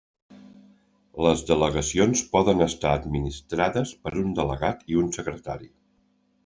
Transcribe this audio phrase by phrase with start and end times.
[1.25, 5.73] Les delegacions poden estar administrades per un delegat i un secretari.